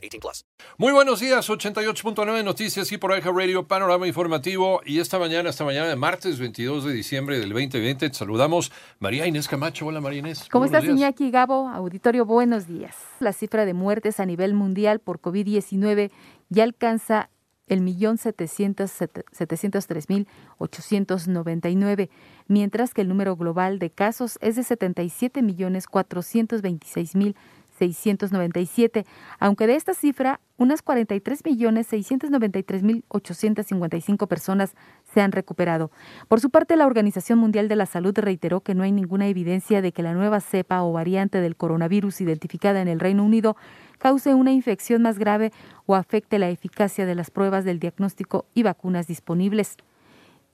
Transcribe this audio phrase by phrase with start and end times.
[0.00, 0.44] 18 plus.
[0.78, 4.80] Muy buenos días, 88.9 Noticias y por Eja Radio, panorama informativo.
[4.84, 9.26] Y esta mañana, esta mañana de martes 22 de diciembre del 2020, te saludamos María
[9.26, 9.86] Inés Camacho.
[9.86, 10.48] Hola María Inés.
[10.50, 11.68] ¿Cómo estás, Iñaki Gabo?
[11.68, 12.96] Auditorio, buenos días.
[13.20, 16.10] La cifra de muertes a nivel mundial por COVID-19
[16.48, 17.30] ya alcanza
[17.70, 18.92] el millón setecientos
[19.86, 20.26] tres mil
[20.58, 22.10] ochocientos noventa y nueve,
[22.48, 27.14] mientras que el número global de casos es de setenta y siete millones cuatrocientos veintiséis
[27.14, 27.36] mil
[27.80, 29.06] 697,
[29.38, 34.74] aunque de esta cifra, unas 43 millones 693 mil 855 personas
[35.14, 35.90] se han recuperado.
[36.28, 39.80] Por su parte, la Organización Mundial de la Salud reiteró que no hay ninguna evidencia
[39.80, 43.56] de que la nueva cepa o variante del coronavirus identificada en el Reino Unido
[43.98, 45.50] cause una infección más grave
[45.86, 49.78] o afecte la eficacia de las pruebas del diagnóstico y vacunas disponibles.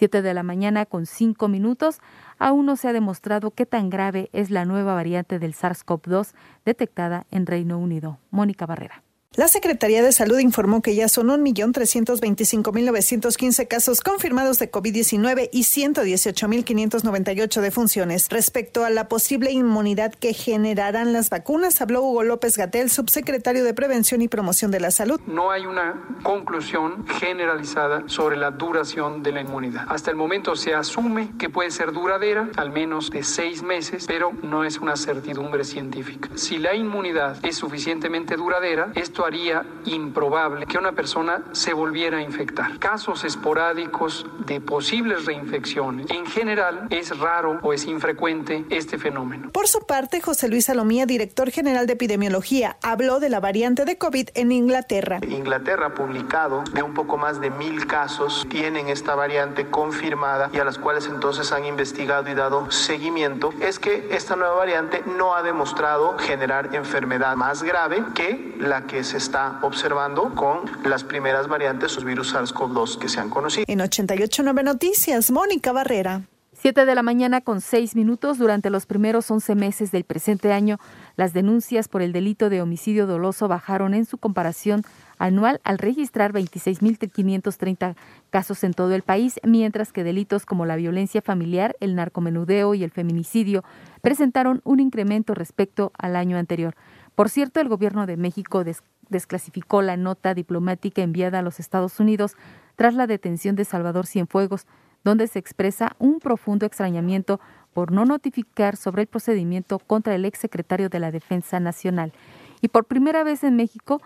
[0.00, 2.00] 7 de la mañana con 5 minutos,
[2.38, 6.32] aún no se ha demostrado qué tan grave es la nueva variante del SARS-CoV-2
[6.64, 8.18] detectada en Reino Unido.
[8.30, 9.02] Mónica Barrera.
[9.36, 17.60] La Secretaría de Salud informó que ya son 1.325.915 casos confirmados de COVID-19 y 118.598
[17.60, 18.26] defunciones.
[18.28, 23.72] Respecto a la posible inmunidad que generarán las vacunas, habló Hugo López Gatel, subsecretario de
[23.72, 25.20] Prevención y Promoción de la Salud.
[25.28, 29.86] No hay una conclusión generalizada sobre la duración de la inmunidad.
[29.90, 34.32] Hasta el momento se asume que puede ser duradera, al menos de seis meses, pero
[34.42, 36.30] no es una certidumbre científica.
[36.34, 42.22] Si la inmunidad es suficientemente duradera, esto haría improbable que una persona se volviera a
[42.22, 42.78] infectar.
[42.78, 46.10] Casos esporádicos de posibles reinfecciones.
[46.10, 49.50] En general, es raro o es infrecuente este fenómeno.
[49.50, 53.98] Por su parte, José Luis Salomía, director general de epidemiología, habló de la variante de
[53.98, 55.20] COVID en Inglaterra.
[55.28, 60.58] Inglaterra ha publicado de un poco más de mil casos tienen esta variante confirmada y
[60.58, 63.52] a las cuales entonces han investigado y dado seguimiento.
[63.60, 69.04] Es que esta nueva variante no ha demostrado generar enfermedad más grave que la que
[69.04, 73.64] se está observando con las primeras variantes, los virus SARS-CoV-2 que se han conocido.
[73.68, 76.22] En 889 Noticias, Mónica Barrera.
[76.52, 78.36] 7 de la mañana con 6 minutos.
[78.36, 80.78] Durante los primeros 11 meses del presente año,
[81.16, 84.84] las denuncias por el delito de homicidio doloso bajaron en su comparación
[85.16, 87.94] anual al registrar 26.530
[88.28, 92.84] casos en todo el país, mientras que delitos como la violencia familiar, el narcomenudeo y
[92.84, 93.64] el feminicidio
[94.02, 96.74] presentaron un incremento respecto al año anterior.
[97.14, 98.64] Por cierto, el gobierno de México
[99.10, 102.36] desclasificó la nota diplomática enviada a los Estados Unidos
[102.76, 104.66] tras la detención de Salvador Cienfuegos,
[105.04, 107.40] donde se expresa un profundo extrañamiento
[107.72, 112.12] por no notificar sobre el procedimiento contra el exsecretario de la Defensa Nacional.
[112.60, 114.00] Y por primera vez en México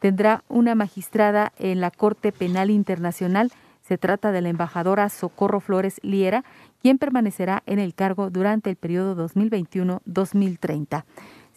[0.00, 3.50] tendrá una magistrada en la Corte Penal Internacional.
[3.82, 6.44] Se trata de la embajadora Socorro Flores Liera,
[6.80, 11.04] quien permanecerá en el cargo durante el periodo 2021-2030.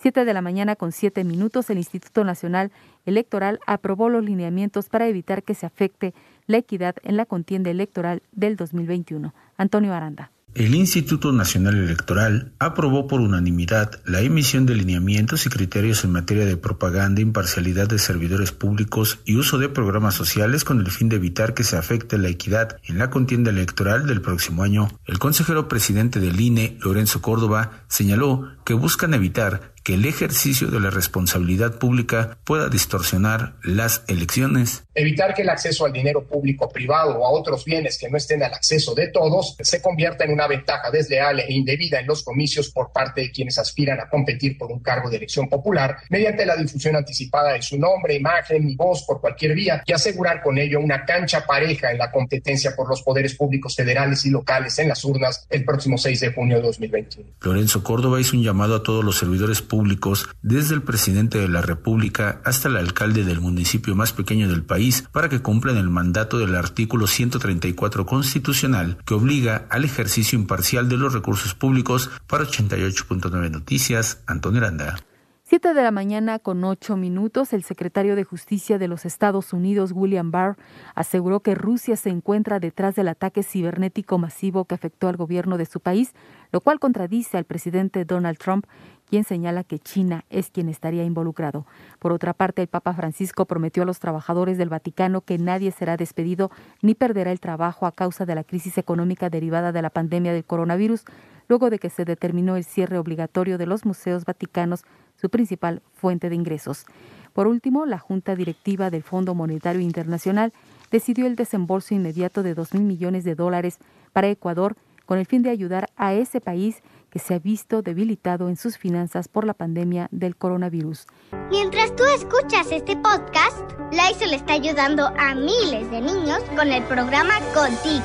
[0.00, 2.72] 7 de la mañana con 7 minutos, el Instituto Nacional
[3.04, 6.14] Electoral aprobó los lineamientos para evitar que se afecte
[6.46, 9.34] la equidad en la contienda electoral del 2021.
[9.58, 10.30] Antonio Aranda.
[10.54, 16.44] El Instituto Nacional Electoral aprobó por unanimidad la emisión de lineamientos y criterios en materia
[16.44, 21.16] de propaganda, imparcialidad de servidores públicos y uso de programas sociales con el fin de
[21.16, 24.88] evitar que se afecte la equidad en la contienda electoral del próximo año.
[25.06, 30.80] El consejero presidente del INE, Lorenzo Córdoba, señaló que buscan evitar que el ejercicio de
[30.80, 34.84] la responsabilidad pública pueda distorsionar las elecciones.
[34.94, 38.42] Evitar que el acceso al dinero público privado o a otros bienes que no estén
[38.42, 42.70] al acceso de todos se convierta en una ventaja desleal e indebida en los comicios
[42.70, 46.56] por parte de quienes aspiran a competir por un cargo de elección popular mediante la
[46.56, 50.80] difusión anticipada de su nombre, imagen y voz por cualquier vía y asegurar con ello
[50.80, 55.04] una cancha pareja en la competencia por los poderes públicos federales y locales en las
[55.04, 57.30] urnas el próximo 6 de junio de 2021.
[57.40, 61.62] Lorenzo Córdoba hizo un llamado a todos los servidores públicos, desde el presidente de la
[61.62, 66.38] República hasta el alcalde del municipio más pequeño del país, para que cumplan el mandato
[66.38, 73.50] del artículo 134 constitucional que obliga al ejercicio imparcial de los recursos públicos para 88.9
[73.50, 75.09] Noticias, Antonio Aranda.
[75.50, 79.90] 7 de la mañana con 8 minutos, el secretario de Justicia de los Estados Unidos,
[79.92, 80.56] William Barr,
[80.94, 85.66] aseguró que Rusia se encuentra detrás del ataque cibernético masivo que afectó al gobierno de
[85.66, 86.14] su país,
[86.52, 88.64] lo cual contradice al presidente Donald Trump,
[89.08, 91.66] quien señala que China es quien estaría involucrado.
[91.98, 95.96] Por otra parte, el Papa Francisco prometió a los trabajadores del Vaticano que nadie será
[95.96, 100.32] despedido ni perderá el trabajo a causa de la crisis económica derivada de la pandemia
[100.32, 101.02] del coronavirus,
[101.50, 104.84] luego de que se determinó el cierre obligatorio de los museos vaticanos,
[105.20, 106.86] su principal fuente de ingresos.
[107.34, 110.52] Por último, la Junta Directiva del Fondo Monetario Internacional
[110.90, 113.78] decidió el desembolso inmediato de 2 mil millones de dólares
[114.12, 114.76] para Ecuador
[115.06, 118.78] con el fin de ayudar a ese país que se ha visto debilitado en sus
[118.78, 121.06] finanzas por la pandemia del coronavirus.
[121.50, 127.34] Mientras tú escuchas este podcast, Lysol está ayudando a miles de niños con el programa
[127.52, 128.04] Contigo,